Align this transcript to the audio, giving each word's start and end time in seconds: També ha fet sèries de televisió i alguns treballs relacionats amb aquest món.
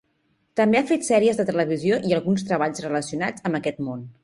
També 0.59 0.79
ha 0.79 0.87
fet 0.91 1.05
sèries 1.07 1.41
de 1.41 1.45
televisió 1.51 2.01
i 2.13 2.17
alguns 2.19 2.47
treballs 2.49 2.83
relacionats 2.89 3.49
amb 3.51 3.61
aquest 3.63 3.89
món. 3.91 4.05